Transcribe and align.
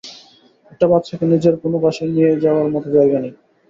একটা 0.71 0.85
বাচ্চাকে 0.91 1.25
নিজের 1.33 1.55
কোন 1.61 1.73
পাশেই 1.83 2.11
নিয়ে 2.15 2.31
যাওয়ার 2.43 2.67
মত 2.73 2.85
জায়গা 2.95 3.17
নেই। 3.23 3.33